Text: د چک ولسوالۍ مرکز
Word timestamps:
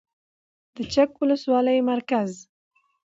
د 0.75 0.77
چک 0.93 1.11
ولسوالۍ 1.21 1.79
مرکز 1.91 2.29